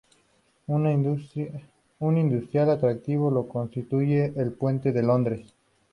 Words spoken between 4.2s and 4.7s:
el